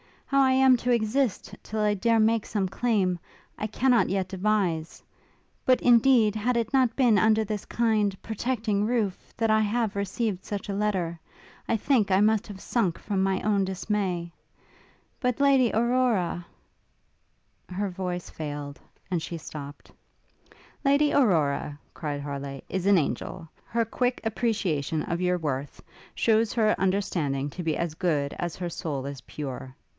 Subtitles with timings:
[0.25, 3.19] How I am to exist till I dare make some claim,
[3.57, 5.03] I cannot yet devise:
[5.65, 10.43] but, indeed, had it not been under this kind, protecting roof, that I have received
[10.43, 11.19] such a letter
[11.67, 14.31] I think I must have sunk from my own dismay:
[15.19, 16.47] but Lady Aurora'
[17.77, 18.79] Her voice failed,
[19.11, 19.91] and she stopt.
[20.85, 23.47] 'Lady Aurora,' cried Harleigh, 'is an angel.
[23.65, 25.83] Her quick appreciation of your worth,
[26.15, 29.75] shews her understanding to be as good as her soul is pure.